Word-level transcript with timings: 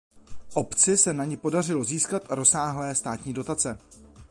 Obci 0.53 0.97
se 0.97 1.13
na 1.13 1.25
ni 1.25 1.37
podařilo 1.37 1.83
získat 1.83 2.23
rozsáhlé 2.29 2.95
státní 2.95 3.33
dotace. 3.33 3.77